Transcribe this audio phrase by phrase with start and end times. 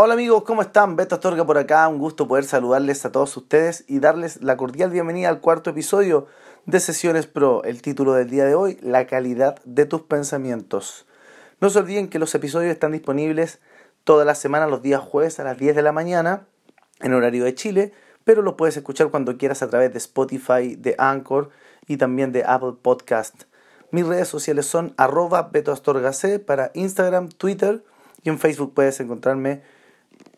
[0.00, 0.94] Hola amigos, ¿cómo están?
[0.94, 4.90] Beto Astorga por acá, un gusto poder saludarles a todos ustedes y darles la cordial
[4.90, 6.28] bienvenida al cuarto episodio
[6.66, 7.64] de Sesiones Pro.
[7.64, 11.04] El título del día de hoy, La calidad de tus pensamientos.
[11.60, 13.58] No se olviden que los episodios están disponibles
[14.04, 16.46] toda la semana, los días jueves a las 10 de la mañana,
[17.00, 20.94] en horario de Chile, pero lo puedes escuchar cuando quieras a través de Spotify, de
[20.96, 21.50] Anchor
[21.88, 23.34] y también de Apple Podcast.
[23.90, 27.82] Mis redes sociales son arroba betoastorgac para Instagram, Twitter
[28.22, 29.76] y en Facebook puedes encontrarme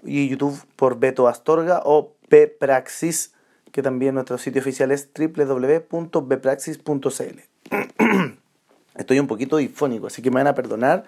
[0.02, 3.34] y YouTube por Beto Astorga o Bpraxis,
[3.72, 7.40] que también nuestro sitio oficial es www.bpraxis.cl.
[8.96, 11.04] Estoy un poquito difónico, así que me van a perdonar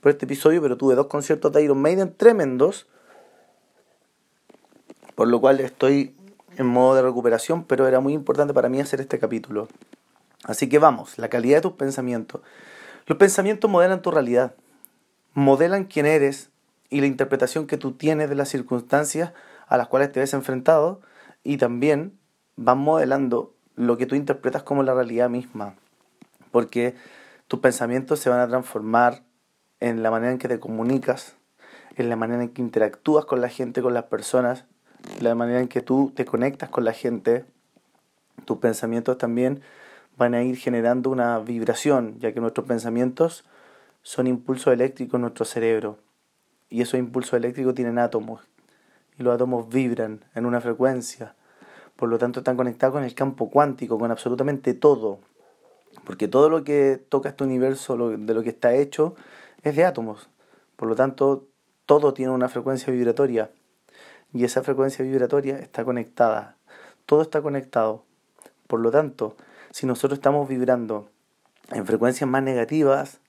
[0.00, 2.86] por este episodio, pero tuve dos conciertos de Iron Maiden tremendos,
[5.14, 6.14] por lo cual estoy
[6.56, 9.68] en modo de recuperación, pero era muy importante para mí hacer este capítulo.
[10.44, 12.40] Así que vamos, la calidad de tus pensamientos.
[13.06, 14.54] Los pensamientos modelan tu realidad,
[15.34, 16.50] modelan quién eres,
[16.90, 19.32] y la interpretación que tú tienes de las circunstancias
[19.66, 21.00] a las cuales te ves enfrentado
[21.42, 22.18] y también
[22.56, 25.74] van modelando lo que tú interpretas como la realidad misma.
[26.50, 26.94] Porque
[27.48, 29.22] tus pensamientos se van a transformar
[29.80, 31.36] en la manera en que te comunicas,
[31.96, 34.64] en la manera en que interactúas con la gente, con las personas,
[35.20, 37.44] la manera en que tú te conectas con la gente.
[38.44, 39.62] Tus pensamientos también
[40.16, 43.44] van a ir generando una vibración, ya que nuestros pensamientos
[44.02, 45.98] son impulsos eléctricos en nuestro cerebro
[46.68, 48.42] y esos impulsos eléctricos tienen átomos
[49.18, 51.34] y los átomos vibran en una frecuencia.
[51.96, 55.18] Por lo tanto, están conectados con el campo cuántico, con absolutamente todo.
[56.04, 59.14] Porque todo lo que toca este universo, de lo que está hecho,
[59.62, 60.28] es de átomos.
[60.76, 61.46] Por lo tanto,
[61.86, 63.50] todo tiene una frecuencia vibratoria.
[64.34, 66.56] Y esa frecuencia vibratoria está conectada.
[67.06, 68.04] Todo está conectado.
[68.66, 69.36] Por lo tanto,
[69.70, 71.08] si nosotros estamos vibrando
[71.70, 73.20] en frecuencias más negativas,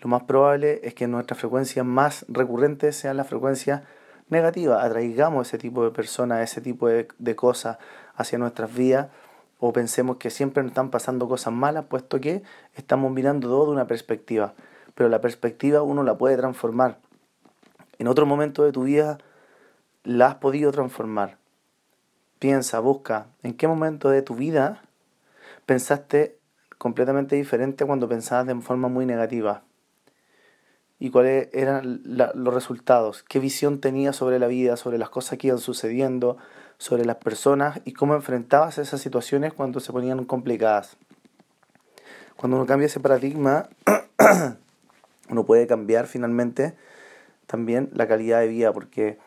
[0.00, 3.82] lo más probable es que nuestras frecuencias más recurrentes sean las frecuencias
[4.28, 7.78] negativas, atraigamos ese tipo de personas, ese tipo de, de cosas
[8.14, 9.08] hacia nuestras vidas
[9.58, 12.42] o pensemos que siempre nos están pasando cosas malas, puesto que
[12.76, 14.54] estamos mirando todo de una perspectiva.
[14.94, 16.98] Pero la perspectiva uno la puede transformar.
[17.98, 19.18] En otro momento de tu vida
[20.04, 21.38] la has podido transformar.
[22.38, 24.82] Piensa, busca, ¿en qué momento de tu vida
[25.66, 26.38] pensaste
[26.78, 29.64] completamente diferente cuando pensabas de forma muy negativa?
[31.00, 35.48] Y cuáles eran los resultados, qué visión tenía sobre la vida, sobre las cosas que
[35.48, 36.38] iban sucediendo,
[36.76, 40.96] sobre las personas y cómo enfrentabas esas situaciones cuando se ponían complicadas.
[42.36, 43.68] Cuando uno cambia ese paradigma,
[45.28, 46.74] uno puede cambiar finalmente
[47.46, 49.18] también la calidad de vida, porque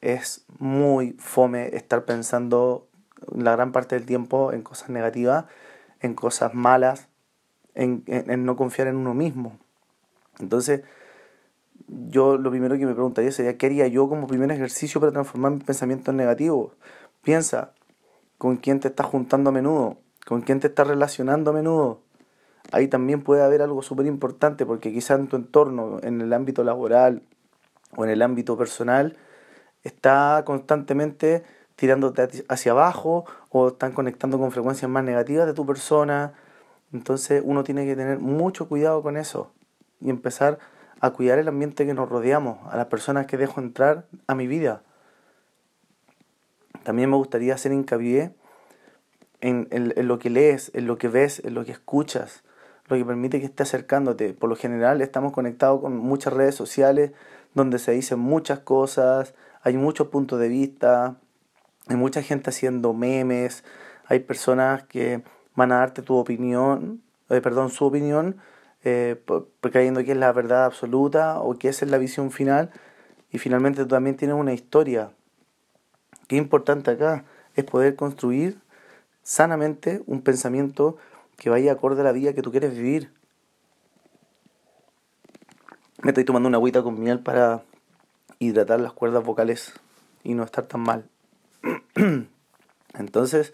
[0.00, 2.88] es muy fome estar pensando
[3.34, 5.46] la gran parte del tiempo en cosas negativas,
[6.00, 7.08] en cosas malas,
[7.74, 9.58] en, en no confiar en uno mismo.
[10.40, 10.82] Entonces,
[11.88, 15.52] yo lo primero que me preguntaría sería, ¿qué haría yo como primer ejercicio para transformar
[15.52, 16.72] mis pensamientos negativos?
[17.22, 17.72] Piensa,
[18.38, 19.98] ¿con quién te estás juntando a menudo?
[20.26, 22.00] ¿Con quién te estás relacionando a menudo?
[22.72, 26.62] Ahí también puede haber algo súper importante porque quizá en tu entorno, en el ámbito
[26.62, 27.22] laboral
[27.96, 29.16] o en el ámbito personal,
[29.82, 31.42] está constantemente
[31.74, 36.34] tirándote hacia abajo o están conectando con frecuencias más negativas de tu persona.
[36.92, 39.50] Entonces uno tiene que tener mucho cuidado con eso
[40.00, 40.58] y empezar
[41.00, 44.46] a cuidar el ambiente que nos rodeamos, a las personas que dejo entrar a mi
[44.46, 44.82] vida.
[46.82, 48.34] También me gustaría hacer hincapié
[49.40, 52.42] en, en, lo que lees, en lo que ves, en lo que escuchas,
[52.88, 54.34] lo que permite que esté acercándote.
[54.34, 57.12] Por lo general estamos conectados con muchas redes sociales
[57.54, 61.16] donde se dicen muchas cosas, hay muchos puntos de vista,
[61.88, 63.64] hay mucha gente haciendo memes,
[64.06, 65.22] hay personas que
[65.54, 68.36] van a darte tu opinión, eh, perdón, su opinión,
[68.84, 69.20] eh,
[69.60, 72.70] creyendo que es la verdad absoluta o que esa es la visión final
[73.30, 75.12] y finalmente tú también tienes una historia.
[76.26, 77.24] Qué importante acá
[77.56, 78.60] es poder construir
[79.22, 80.96] sanamente un pensamiento
[81.36, 83.12] que vaya acorde a la vida que tú quieres vivir.
[86.02, 87.62] Me estoy tomando una agüita con miel para
[88.38, 89.72] hidratar las cuerdas vocales
[90.24, 91.08] y no estar tan mal.
[92.94, 93.52] Entonces,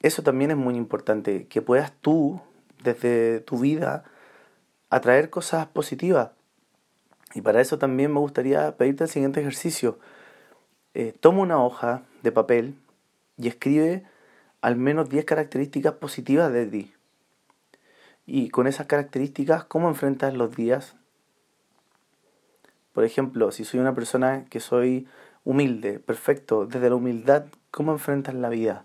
[0.00, 2.40] eso también es muy importante, que puedas tú,
[2.82, 4.04] desde tu vida,
[4.90, 6.30] atraer cosas positivas.
[7.34, 9.98] Y para eso también me gustaría pedirte el siguiente ejercicio.
[10.94, 12.74] Eh, toma una hoja de papel
[13.36, 14.04] y escribe
[14.60, 16.92] al menos 10 características positivas de ti.
[18.26, 20.96] Y con esas características, ¿cómo enfrentas los días?
[22.92, 25.06] Por ejemplo, si soy una persona que soy
[25.44, 28.84] humilde, perfecto, desde la humildad, ¿cómo enfrentas la vida?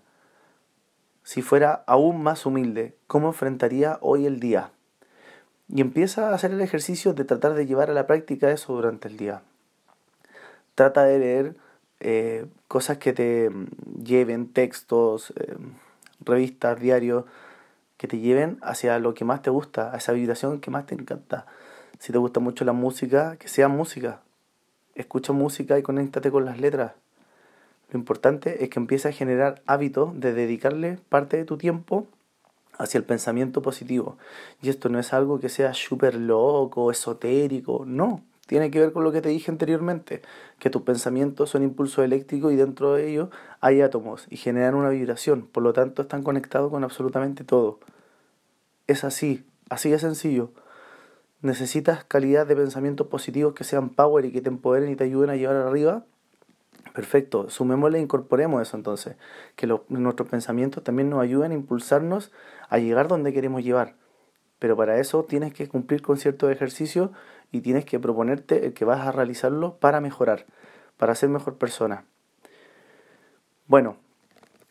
[1.24, 4.70] Si fuera aún más humilde, ¿cómo enfrentaría hoy el día?
[5.74, 9.08] Y empieza a hacer el ejercicio de tratar de llevar a la práctica eso durante
[9.08, 9.42] el día.
[10.76, 11.56] trata de leer
[12.00, 13.50] eh, cosas que te
[14.02, 15.56] lleven, textos, eh,
[16.20, 17.24] revistas, diarios,
[17.96, 20.94] que te lleven hacia lo que más te gusta, a esa vibración que más te
[20.94, 21.46] encanta.
[21.98, 24.20] Si te gusta mucho la música, que sea música.
[24.94, 26.92] Escucha música y conéctate con las letras.
[27.90, 32.06] Lo importante es que empieces a generar hábitos de dedicarle parte de tu tiempo
[32.78, 34.18] hacia el pensamiento positivo.
[34.62, 38.22] Y esto no es algo que sea súper loco, esotérico, no.
[38.46, 40.20] Tiene que ver con lo que te dije anteriormente,
[40.58, 43.30] que tus pensamientos son impulsos eléctricos y dentro de ellos
[43.60, 47.80] hay átomos y generan una vibración, por lo tanto están conectados con absolutamente todo.
[48.86, 50.50] Es así, así de sencillo.
[51.40, 55.30] Necesitas calidad de pensamientos positivos que sean power y que te empoderen y te ayuden
[55.30, 56.04] a llevar arriba.
[56.94, 59.16] Perfecto, sumémosle e incorporemos eso entonces,
[59.56, 62.30] que nuestros pensamientos también nos ayuden a impulsarnos
[62.68, 63.96] a llegar donde queremos llevar.
[64.60, 67.10] Pero para eso tienes que cumplir con ciertos ejercicios
[67.50, 70.46] y tienes que proponerte el que vas a realizarlo para mejorar,
[70.96, 72.04] para ser mejor persona.
[73.66, 73.96] Bueno,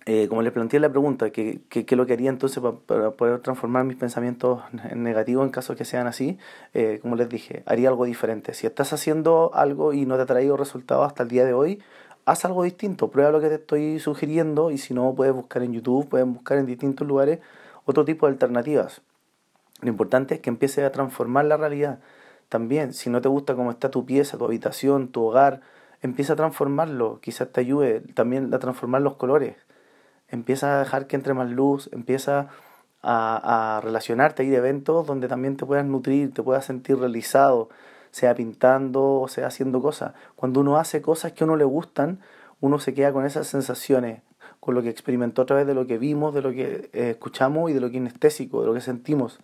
[0.06, 3.86] eh, como les planteé la pregunta, ¿qué, qué, lo que haría entonces para, poder transformar
[3.86, 6.38] mis pensamientos en negativos en caso que sean así?
[6.74, 8.54] Eh, como les dije, haría algo diferente.
[8.54, 11.82] Si estás haciendo algo y no te ha traído resultados hasta el día de hoy,
[12.26, 15.74] haz algo distinto, prueba lo que te estoy sugiriendo y si no, puedes buscar en
[15.74, 17.40] YouTube, puedes buscar en distintos lugares
[17.86, 19.02] otro tipo de alternativas.
[19.82, 22.00] Lo importante es que empieces a transformar la realidad.
[22.48, 25.62] También, si no te gusta cómo está tu pieza, tu habitación, tu hogar,
[26.02, 27.20] empieza a transformarlo.
[27.20, 29.58] Quizás te ayude también a transformar los colores.
[30.30, 32.48] Empieza a dejar que entre más luz, empieza
[33.02, 36.98] a, a relacionarte, a ir a eventos donde también te puedas nutrir, te puedas sentir
[36.98, 37.70] realizado,
[38.14, 40.14] sea pintando o sea haciendo cosas.
[40.36, 42.20] Cuando uno hace cosas que a uno le gustan,
[42.62, 44.22] uno se queda con esas sensaciones,
[44.60, 47.72] con lo que experimentó a través de lo que vimos, de lo que eh, escuchamos
[47.72, 49.40] y de lo que inestésico, de lo que sentimos.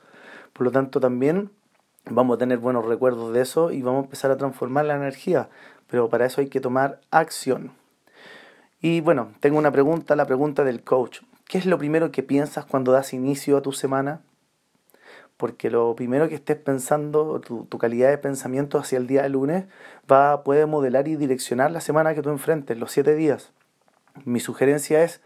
[0.54, 1.50] Por lo tanto, también
[2.06, 5.50] vamos a tener buenos recuerdos de eso y vamos a empezar a transformar la energía,
[5.88, 7.72] pero para eso hay que tomar acción.
[8.82, 11.22] Y bueno, tengo una pregunta, la pregunta del coach.
[11.48, 14.22] ¿Qué es lo primero que piensas cuando das inicio a tu semana?
[15.40, 19.30] Porque lo primero que estés pensando, tu, tu calidad de pensamiento hacia el día de
[19.30, 19.68] lunes,
[20.12, 23.54] va, puede modelar y direccionar la semana que tú enfrentes, los siete días.
[24.26, 25.22] Mi sugerencia es,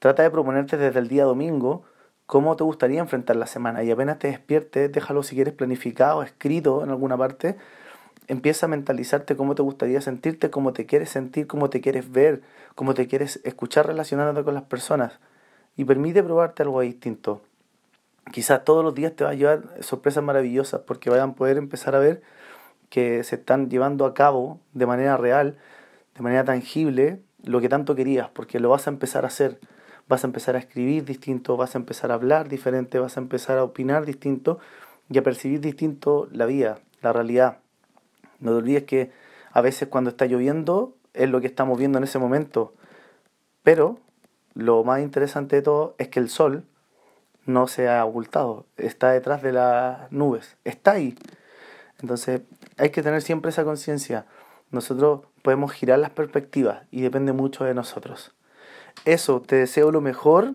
[0.00, 1.84] trata de proponerte desde el día domingo
[2.26, 6.84] cómo te gustaría enfrentar la semana y apenas te despiertes, déjalo si quieres planificado, escrito
[6.84, 7.56] en alguna parte,
[8.26, 12.42] empieza a mentalizarte cómo te gustaría sentirte, cómo te quieres sentir, cómo te quieres ver,
[12.74, 15.18] cómo te quieres escuchar relacionándote con las personas
[15.74, 17.40] y permite probarte algo distinto.
[18.32, 21.94] Quizás todos los días te va a llevar sorpresas maravillosas porque vayan a poder empezar
[21.94, 22.22] a ver
[22.88, 25.56] que se están llevando a cabo de manera real,
[26.14, 29.58] de manera tangible, lo que tanto querías, porque lo vas a empezar a hacer.
[30.08, 33.58] Vas a empezar a escribir distinto, vas a empezar a hablar diferente, vas a empezar
[33.58, 34.58] a opinar distinto
[35.10, 37.58] y a percibir distinto la vida, la realidad.
[38.40, 39.10] No te olvides que
[39.52, 42.72] a veces cuando está lloviendo es lo que estamos viendo en ese momento.
[43.62, 43.98] Pero
[44.54, 46.64] lo más interesante de todo es que el sol
[47.48, 51.16] no se ha ocultado, está detrás de las nubes, está ahí.
[52.00, 52.42] Entonces
[52.76, 54.26] hay que tener siempre esa conciencia.
[54.70, 58.34] Nosotros podemos girar las perspectivas y depende mucho de nosotros.
[59.04, 60.54] Eso, te deseo lo mejor.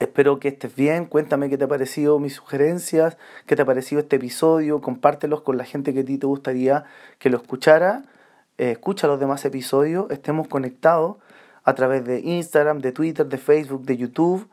[0.00, 1.06] Espero que estés bien.
[1.06, 3.16] Cuéntame qué te ha parecido mis sugerencias,
[3.46, 4.80] qué te ha parecido este episodio.
[4.80, 6.84] Compártelos con la gente que a ti te gustaría
[7.18, 8.02] que lo escuchara.
[8.58, 10.10] Eh, escucha los demás episodios.
[10.10, 11.16] Estemos conectados
[11.62, 14.48] a través de Instagram, de Twitter, de Facebook, de YouTube.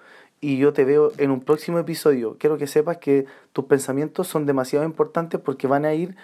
[0.45, 2.37] Y yo te veo en un próximo episodio.
[2.37, 6.15] Quiero que sepas que tus pensamientos son demasiado importantes porque van a ir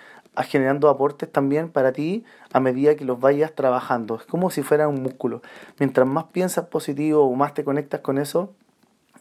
[0.44, 2.24] generando aportes también para ti
[2.54, 4.18] a medida que los vayas trabajando.
[4.18, 5.42] Es como si fuera un músculo.
[5.80, 8.54] Mientras más piensas positivo o más te conectas con eso,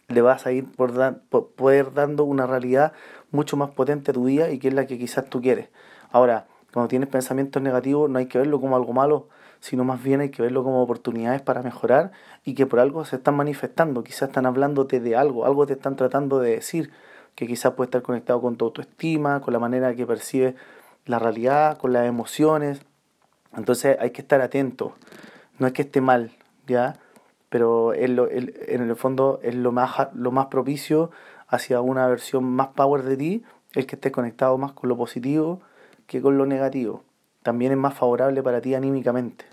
[0.08, 0.92] le vas a ir por,
[1.56, 2.92] poder dando una realidad
[3.30, 5.70] mucho más potente a tu día y que es la que quizás tú quieres.
[6.12, 9.28] Ahora, cuando tienes pensamientos negativos no hay que verlo como algo malo,
[9.60, 12.12] sino más bien hay que verlo como oportunidades para mejorar
[12.44, 15.96] y que por algo se están manifestando, quizás están hablándote de algo, algo te están
[15.96, 16.90] tratando de decir,
[17.34, 20.54] que quizás puede estar conectado con tu autoestima, con la manera que percibes
[21.06, 22.82] la realidad, con las emociones.
[23.56, 24.94] Entonces hay que estar atento.
[25.58, 26.32] No es que esté mal,
[26.66, 26.96] ¿ya?
[27.48, 31.10] Pero en, en el fondo es lo más, lo más propicio
[31.48, 33.42] hacia una versión más power de ti,
[33.74, 35.60] el que estés conectado más con lo positivo
[36.06, 37.04] que con lo negativo.
[37.42, 39.44] También es más favorable para ti anímicamente.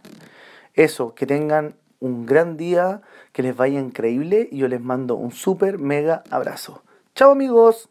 [0.74, 3.02] Eso, que tengan un gran día,
[3.32, 6.84] que les vaya increíble y yo les mando un súper mega abrazo.
[7.16, 7.90] Chao amigos.